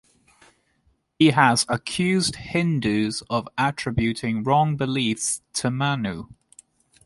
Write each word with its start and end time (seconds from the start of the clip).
He 1.19 1.27
has 1.27 1.63
accused 1.69 2.35
Hindus 2.37 3.21
of 3.29 3.47
attributing 3.55 4.41
wrong 4.43 4.75
beliefs 4.75 5.43
to 5.53 5.69
Manu. 5.69 6.25